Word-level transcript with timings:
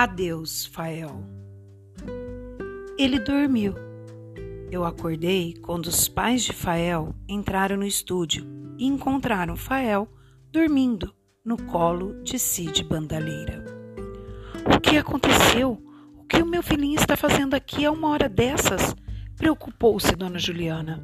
Adeus, 0.00 0.64
Fael. 0.64 1.24
Ele 2.96 3.18
dormiu. 3.18 3.74
Eu 4.70 4.84
acordei 4.84 5.54
quando 5.60 5.86
os 5.86 6.08
pais 6.08 6.44
de 6.44 6.52
Fael 6.52 7.16
entraram 7.28 7.76
no 7.76 7.84
estúdio 7.84 8.46
e 8.78 8.86
encontraram 8.86 9.56
Fael 9.56 10.06
dormindo 10.52 11.12
no 11.44 11.60
colo 11.64 12.22
de 12.22 12.38
Cid 12.38 12.84
Bandalheira. 12.84 13.64
O 14.72 14.78
que 14.78 14.96
aconteceu? 14.96 15.82
O 16.16 16.22
que 16.26 16.40
o 16.40 16.46
meu 16.46 16.62
filhinho 16.62 16.94
está 16.94 17.16
fazendo 17.16 17.54
aqui 17.54 17.84
a 17.84 17.90
uma 17.90 18.10
hora 18.10 18.28
dessas? 18.28 18.94
Preocupou-se 19.36 20.14
Dona 20.14 20.38
Juliana. 20.38 21.02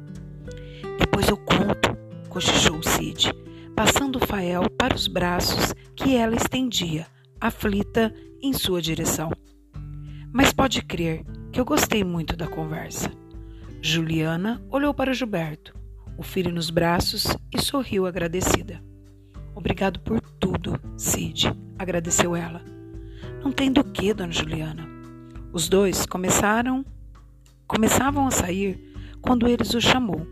Depois 0.97 1.27
eu 1.27 1.35
conto, 1.35 1.97
cochichou 2.29 2.81
Cid, 2.81 3.33
passando 3.75 4.25
Fael 4.25 4.69
para 4.69 4.95
os 4.95 5.05
braços 5.09 5.73
que 5.97 6.15
ela 6.15 6.37
estendia, 6.37 7.05
aflita 7.41 8.15
em 8.45 8.53
sua 8.53 8.81
direção. 8.81 9.31
Mas 10.31 10.53
pode 10.53 10.81
crer 10.81 11.23
que 11.51 11.59
eu 11.59 11.65
gostei 11.65 12.03
muito 12.03 12.35
da 12.35 12.47
conversa. 12.47 13.11
Juliana 13.81 14.61
olhou 14.69 14.93
para 14.93 15.13
Gilberto, 15.13 15.73
o 16.17 16.23
filho 16.23 16.51
nos 16.51 16.69
braços, 16.69 17.27
e 17.53 17.61
sorriu 17.61 18.05
agradecida. 18.05 18.83
Obrigado 19.53 19.99
por 19.99 20.21
tudo, 20.39 20.79
Cid, 20.97 21.51
agradeceu 21.77 22.35
ela. 22.35 22.61
Não 23.43 23.51
tem 23.51 23.71
do 23.71 23.83
que, 23.83 24.13
dona 24.13 24.31
Juliana. 24.31 24.87
Os 25.53 25.69
dois 25.69 26.05
começaram 26.05 26.85
começavam 27.67 28.27
a 28.27 28.31
sair 28.31 28.93
quando 29.21 29.47
eles 29.47 29.73
o 29.73 29.81
chamou. 29.81 30.25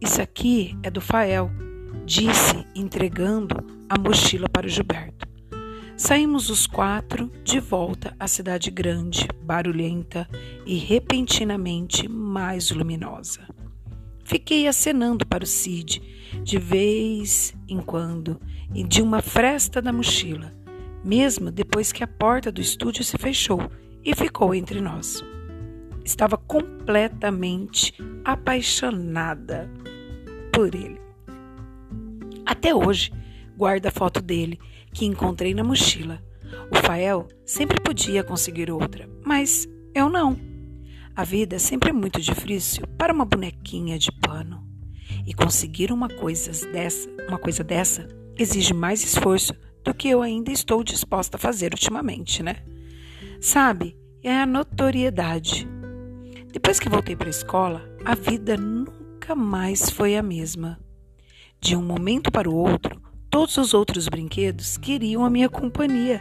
Isso 0.00 0.22
aqui 0.22 0.78
é 0.82 0.90
do 0.90 1.00
Fael, 1.00 1.50
disse, 2.06 2.64
entregando 2.74 3.56
a 3.88 3.98
mochila 3.98 4.48
para 4.48 4.66
o 4.66 4.70
Gilberto. 4.70 5.19
Saímos 6.02 6.48
os 6.48 6.66
quatro 6.66 7.30
de 7.44 7.60
volta 7.60 8.16
à 8.18 8.26
cidade 8.26 8.70
grande, 8.70 9.28
barulhenta 9.42 10.26
e 10.64 10.78
repentinamente 10.78 12.08
mais 12.08 12.70
luminosa. 12.70 13.46
Fiquei 14.24 14.66
acenando 14.66 15.26
para 15.26 15.44
o 15.44 15.46
Cid, 15.46 16.00
de 16.42 16.58
vez 16.58 17.54
em 17.68 17.82
quando, 17.82 18.40
e 18.74 18.82
de 18.82 19.02
uma 19.02 19.20
fresta 19.20 19.82
da 19.82 19.92
mochila, 19.92 20.54
mesmo 21.04 21.50
depois 21.50 21.92
que 21.92 22.02
a 22.02 22.08
porta 22.08 22.50
do 22.50 22.62
estúdio 22.62 23.04
se 23.04 23.18
fechou 23.18 23.70
e 24.02 24.14
ficou 24.14 24.54
entre 24.54 24.80
nós. 24.80 25.22
Estava 26.02 26.38
completamente 26.38 27.92
apaixonada 28.24 29.70
por 30.50 30.74
ele. 30.74 30.98
Até 32.46 32.74
hoje, 32.74 33.12
guardo 33.60 33.84
a 33.84 33.90
foto 33.90 34.22
dele 34.22 34.58
que 34.90 35.04
encontrei 35.04 35.52
na 35.52 35.62
mochila. 35.62 36.22
O 36.72 36.76
Fael 36.76 37.28
sempre 37.44 37.78
podia 37.78 38.24
conseguir 38.24 38.70
outra, 38.70 39.06
mas 39.22 39.68
eu 39.94 40.08
não. 40.08 40.34
A 41.14 41.24
vida 41.24 41.56
é 41.56 41.58
sempre 41.58 41.92
muito 41.92 42.22
difícil 42.22 42.86
para 42.96 43.12
uma 43.12 43.26
bonequinha 43.26 43.98
de 43.98 44.10
pano. 44.12 44.66
E 45.26 45.34
conseguir 45.34 45.92
uma 45.92 46.08
coisa 46.08 46.50
dessa, 46.72 47.06
uma 47.28 47.36
coisa 47.36 47.62
dessa 47.62 48.08
exige 48.38 48.72
mais 48.72 49.04
esforço 49.04 49.52
do 49.84 49.92
que 49.92 50.08
eu 50.08 50.22
ainda 50.22 50.50
estou 50.50 50.82
disposta 50.82 51.36
a 51.36 51.40
fazer 51.40 51.74
ultimamente, 51.74 52.42
né? 52.42 52.62
Sabe, 53.42 53.94
é 54.22 54.32
a 54.32 54.46
notoriedade. 54.46 55.68
Depois 56.50 56.80
que 56.80 56.88
voltei 56.88 57.14
para 57.14 57.28
a 57.28 57.30
escola, 57.30 57.82
a 58.06 58.14
vida 58.14 58.56
nunca 58.56 59.34
mais 59.34 59.90
foi 59.90 60.16
a 60.16 60.22
mesma. 60.22 60.80
De 61.60 61.76
um 61.76 61.82
momento 61.82 62.32
para 62.32 62.48
o 62.48 62.54
outro, 62.54 62.99
Todos 63.30 63.56
os 63.58 63.72
outros 63.74 64.08
brinquedos 64.08 64.76
queriam 64.76 65.24
a 65.24 65.30
minha 65.30 65.48
companhia, 65.48 66.20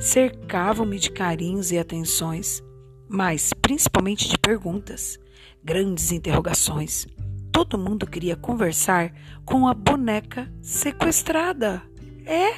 cercavam-me 0.00 0.98
de 0.98 1.10
carinhos 1.10 1.70
e 1.70 1.78
atenções, 1.78 2.62
mas 3.06 3.52
principalmente 3.60 4.26
de 4.26 4.38
perguntas, 4.38 5.18
grandes 5.62 6.12
interrogações. 6.12 7.06
Todo 7.52 7.78
mundo 7.78 8.06
queria 8.06 8.36
conversar 8.36 9.12
com 9.44 9.68
a 9.68 9.74
boneca 9.74 10.50
sequestrada. 10.62 11.82
É, 12.24 12.54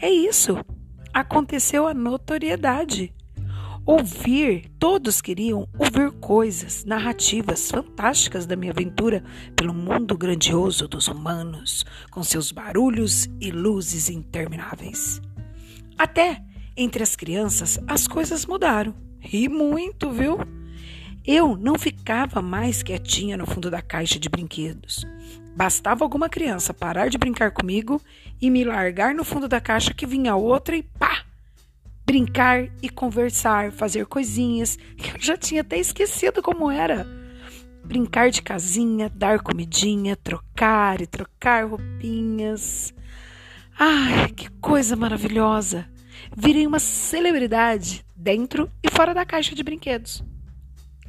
é 0.00 0.10
isso. 0.10 0.58
Aconteceu 1.12 1.86
a 1.86 1.94
notoriedade. 1.94 3.15
Ouvir, 3.86 4.68
todos 4.80 5.20
queriam 5.20 5.68
ouvir 5.78 6.10
coisas, 6.18 6.84
narrativas 6.84 7.70
fantásticas 7.70 8.44
da 8.44 8.56
minha 8.56 8.72
aventura 8.72 9.22
pelo 9.54 9.72
mundo 9.72 10.18
grandioso 10.18 10.88
dos 10.88 11.06
humanos, 11.06 11.86
com 12.10 12.20
seus 12.24 12.50
barulhos 12.50 13.28
e 13.40 13.52
luzes 13.52 14.10
intermináveis. 14.10 15.22
Até 15.96 16.42
entre 16.76 17.00
as 17.04 17.14
crianças 17.14 17.78
as 17.86 18.08
coisas 18.08 18.44
mudaram. 18.44 18.92
E 19.32 19.48
muito, 19.48 20.10
viu? 20.10 20.36
Eu 21.24 21.56
não 21.56 21.78
ficava 21.78 22.42
mais 22.42 22.82
quietinha 22.82 23.36
no 23.36 23.46
fundo 23.46 23.70
da 23.70 23.80
caixa 23.80 24.18
de 24.18 24.28
brinquedos. 24.28 25.06
Bastava 25.56 26.04
alguma 26.04 26.28
criança 26.28 26.74
parar 26.74 27.08
de 27.08 27.18
brincar 27.18 27.52
comigo 27.52 28.02
e 28.42 28.50
me 28.50 28.64
largar 28.64 29.14
no 29.14 29.22
fundo 29.22 29.46
da 29.46 29.60
caixa 29.60 29.94
que 29.94 30.06
vinha 30.06 30.34
outra 30.34 30.76
e 30.76 30.82
pá! 30.82 31.25
Brincar 32.06 32.68
e 32.80 32.88
conversar, 32.88 33.72
fazer 33.72 34.06
coisinhas 34.06 34.76
que 34.96 35.10
eu 35.10 35.20
já 35.20 35.36
tinha 35.36 35.62
até 35.62 35.76
esquecido 35.78 36.40
como 36.40 36.70
era. 36.70 37.06
Brincar 37.84 38.30
de 38.30 38.42
casinha, 38.42 39.10
dar 39.14 39.40
comidinha, 39.40 40.16
trocar 40.16 41.00
e 41.00 41.06
trocar 41.06 41.66
roupinhas. 41.66 42.94
Ai, 43.78 44.28
que 44.28 44.48
coisa 44.60 44.96
maravilhosa! 44.96 45.86
Virei 46.36 46.66
uma 46.66 46.78
celebridade 46.78 48.04
dentro 48.16 48.70
e 48.82 48.90
fora 48.90 49.12
da 49.12 49.24
caixa 49.24 49.54
de 49.54 49.62
brinquedos. 49.62 50.24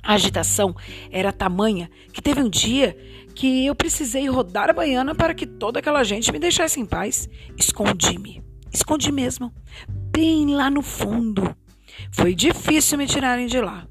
A 0.03 0.13
agitação 0.13 0.75
era 1.11 1.33
tamanha 1.33 1.89
que 2.13 2.21
teve 2.21 2.41
um 2.41 2.49
dia 2.49 2.95
que 3.33 3.65
eu 3.65 3.75
precisei 3.75 4.27
rodar 4.29 4.69
a 4.69 4.73
baiana 4.73 5.15
para 5.15 5.33
que 5.33 5.45
toda 5.45 5.79
aquela 5.79 6.03
gente 6.03 6.31
me 6.31 6.39
deixasse 6.39 6.79
em 6.79 6.85
paz. 6.85 7.27
Escondi-me, 7.57 8.41
escondi 8.71 9.11
mesmo, 9.11 9.51
bem 10.17 10.55
lá 10.55 10.67
no 10.67 10.81
fundo. 10.81 11.55
Foi 12.11 12.33
difícil 12.33 12.97
me 12.97 13.05
tirarem 13.05 13.45
de 13.45 13.61
lá. 13.61 13.87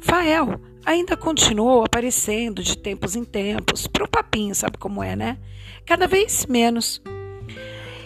Fael 0.00 0.60
ainda 0.84 1.16
continuou 1.16 1.84
aparecendo 1.84 2.60
de 2.60 2.76
tempos 2.76 3.14
em 3.14 3.22
tempos, 3.22 3.86
pro 3.86 4.08
papinho, 4.08 4.52
sabe 4.52 4.76
como 4.78 5.00
é, 5.00 5.14
né? 5.14 5.38
Cada 5.86 6.08
vez 6.08 6.44
menos. 6.46 7.00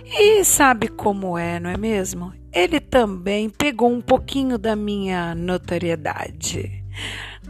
E 0.04 0.44
sabe 0.44 0.88
como 0.88 1.38
é, 1.38 1.58
não 1.58 1.70
é 1.70 1.78
mesmo? 1.78 2.34
Ele 2.52 2.80
também 2.80 3.48
pegou 3.48 3.90
um 3.90 4.02
pouquinho 4.02 4.58
da 4.58 4.76
minha 4.76 5.34
notoriedade. 5.34 6.84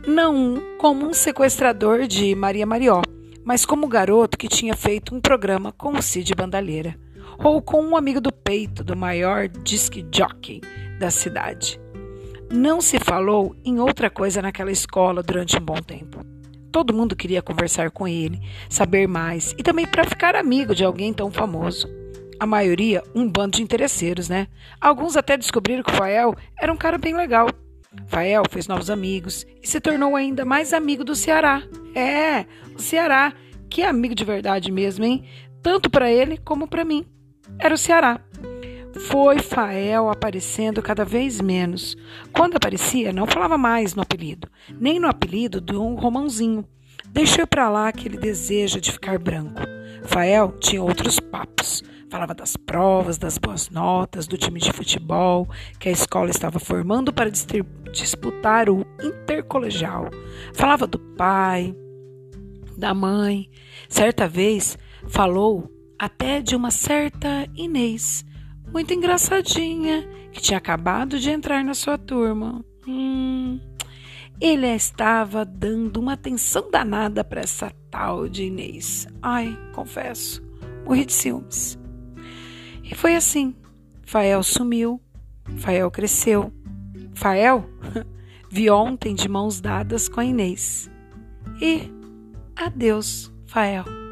Não 0.06 0.62
como 0.78 1.08
um 1.08 1.12
sequestrador 1.12 2.06
de 2.06 2.36
Maria 2.36 2.64
Marió, 2.64 3.02
mas 3.44 3.66
como 3.66 3.88
garoto 3.88 4.38
que 4.38 4.46
tinha 4.46 4.76
feito 4.76 5.12
um 5.12 5.20
programa 5.20 5.72
com 5.72 5.90
o 5.94 6.00
Cid 6.00 6.36
Bandalheira 6.36 7.02
ou 7.38 7.60
com 7.60 7.82
um 7.82 7.96
amigo 7.96 8.20
do 8.20 8.32
peito 8.32 8.84
do 8.84 8.96
maior 8.96 9.48
disc 9.48 9.94
jockey 10.12 10.60
da 10.98 11.10
cidade. 11.10 11.80
Não 12.52 12.80
se 12.80 12.98
falou 12.98 13.56
em 13.64 13.80
outra 13.80 14.08
coisa 14.08 14.40
naquela 14.40 14.70
escola 14.70 15.22
durante 15.22 15.56
um 15.56 15.64
bom 15.64 15.76
tempo. 15.76 16.24
Todo 16.70 16.94
mundo 16.94 17.16
queria 17.16 17.42
conversar 17.42 17.90
com 17.90 18.06
ele, 18.06 18.40
saber 18.68 19.06
mais 19.06 19.54
e 19.58 19.62
também 19.62 19.86
para 19.86 20.04
ficar 20.04 20.36
amigo 20.36 20.74
de 20.74 20.84
alguém 20.84 21.12
tão 21.12 21.30
famoso. 21.30 21.88
A 22.38 22.46
maioria, 22.46 23.02
um 23.14 23.28
bando 23.28 23.56
de 23.56 23.62
interesseiros, 23.62 24.28
né? 24.28 24.48
Alguns 24.80 25.16
até 25.16 25.36
descobriram 25.36 25.82
que 25.82 25.92
o 25.92 25.94
Fael 25.94 26.34
era 26.60 26.72
um 26.72 26.76
cara 26.76 26.98
bem 26.98 27.14
legal. 27.14 27.48
Fael 28.06 28.42
fez 28.50 28.66
novos 28.66 28.90
amigos 28.90 29.46
e 29.62 29.68
se 29.68 29.80
tornou 29.80 30.16
ainda 30.16 30.44
mais 30.44 30.72
amigo 30.72 31.04
do 31.04 31.14
Ceará. 31.14 31.62
É, 31.94 32.44
o 32.76 32.80
Ceará, 32.80 33.32
que 33.70 33.82
é 33.82 33.88
amigo 33.88 34.14
de 34.14 34.24
verdade 34.24 34.70
mesmo, 34.72 35.04
hein? 35.04 35.24
Tanto 35.62 35.88
para 35.88 36.10
ele 36.10 36.36
como 36.38 36.66
para 36.66 36.84
mim 36.84 37.06
era 37.58 37.74
o 37.74 37.78
Ceará. 37.78 38.20
Foi 39.08 39.38
Fael 39.40 40.08
aparecendo 40.08 40.80
cada 40.80 41.04
vez 41.04 41.40
menos. 41.40 41.96
Quando 42.32 42.56
aparecia, 42.56 43.12
não 43.12 43.26
falava 43.26 43.58
mais 43.58 43.94
no 43.94 44.02
apelido, 44.02 44.48
nem 44.78 45.00
no 45.00 45.08
apelido 45.08 45.60
do 45.60 45.94
Romãozinho. 45.94 46.64
Deixou 47.06 47.46
para 47.46 47.68
lá 47.68 47.88
aquele 47.88 48.16
desejo 48.16 48.80
de 48.80 48.92
ficar 48.92 49.18
branco. 49.18 49.62
Fael 50.04 50.52
tinha 50.58 50.82
outros 50.82 51.18
papos. 51.18 51.82
Falava 52.08 52.32
das 52.32 52.56
provas, 52.56 53.18
das 53.18 53.38
boas 53.38 53.70
notas, 53.70 54.28
do 54.28 54.38
time 54.38 54.60
de 54.60 54.72
futebol 54.72 55.48
que 55.80 55.88
a 55.88 55.92
escola 55.92 56.30
estava 56.30 56.60
formando 56.60 57.12
para 57.12 57.30
disputar 57.90 58.70
o 58.70 58.86
intercolegial. 59.02 60.08
Falava 60.52 60.86
do 60.86 60.98
pai, 60.98 61.74
da 62.76 62.94
mãe. 62.94 63.50
Certa 63.88 64.28
vez 64.28 64.78
falou 65.08 65.68
até 65.98 66.40
de 66.40 66.56
uma 66.56 66.70
certa 66.70 67.48
Inês, 67.54 68.24
muito 68.72 68.92
engraçadinha, 68.92 70.08
que 70.32 70.40
tinha 70.40 70.58
acabado 70.58 71.18
de 71.18 71.30
entrar 71.30 71.64
na 71.64 71.74
sua 71.74 71.96
turma. 71.96 72.64
Hum, 72.86 73.60
ele 74.40 74.66
estava 74.66 75.44
dando 75.44 75.98
uma 75.98 76.14
atenção 76.14 76.70
danada 76.70 77.22
para 77.22 77.40
essa 77.40 77.72
tal 77.90 78.28
de 78.28 78.44
Inês. 78.44 79.06
Ai, 79.22 79.56
confesso, 79.72 80.42
morri 80.84 81.04
de 81.04 81.12
ciúmes. 81.12 81.78
E 82.82 82.94
foi 82.94 83.14
assim. 83.14 83.54
Fael 84.06 84.42
sumiu, 84.42 85.00
Fael 85.56 85.90
cresceu, 85.90 86.52
Fael 87.14 87.64
vi 88.50 88.70
ontem 88.70 89.14
de 89.14 89.28
mãos 89.28 89.60
dadas 89.60 90.08
com 90.08 90.20
a 90.20 90.24
Inês. 90.24 90.90
E 91.60 91.90
adeus, 92.54 93.32
Fael. 93.46 94.03